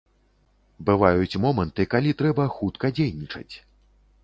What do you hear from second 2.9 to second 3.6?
дзейнічаць.